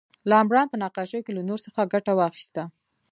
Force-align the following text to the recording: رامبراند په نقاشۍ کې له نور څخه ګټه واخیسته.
رامبراند 0.31 0.71
په 0.71 0.77
نقاشۍ 0.83 1.19
کې 1.25 1.31
له 1.37 1.41
نور 1.49 1.59
څخه 1.65 1.89
ګټه 1.93 2.11
واخیسته. 2.15 2.63